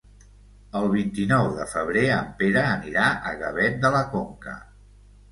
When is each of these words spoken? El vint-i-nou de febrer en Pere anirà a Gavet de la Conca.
El 0.77 0.85
vint-i-nou 0.93 1.49
de 1.57 1.67
febrer 1.73 2.05
en 2.13 2.31
Pere 2.39 2.63
anirà 2.69 3.09
a 3.33 3.35
Gavet 3.43 3.77
de 3.85 3.91
la 3.97 4.01
Conca. 4.15 4.55